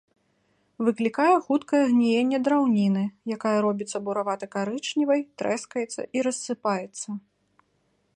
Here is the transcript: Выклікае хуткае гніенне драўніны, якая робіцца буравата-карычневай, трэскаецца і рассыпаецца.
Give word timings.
Выклікае 0.85 1.33
хуткае 1.49 1.81
гніенне 1.91 2.39
драўніны, 2.47 3.03
якая 3.35 3.53
робіцца 3.65 3.97
буравата-карычневай, 4.07 5.21
трэскаецца 5.43 6.01
і 6.19 6.25
рассыпаецца. 6.29 7.07